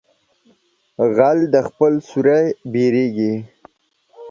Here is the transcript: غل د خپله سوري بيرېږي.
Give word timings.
غل 1.15 1.39
د 1.53 1.55
خپله 1.67 1.99
سوري 2.09 2.41
بيرېږي. 2.71 3.33